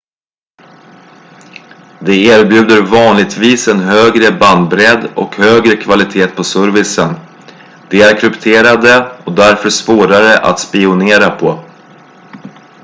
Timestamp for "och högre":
5.15-5.75